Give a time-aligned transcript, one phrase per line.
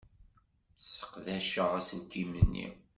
[0.79, 2.67] Sseqdaceɣ aselkim-nni.